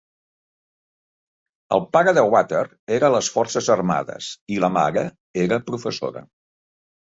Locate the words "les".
3.17-3.31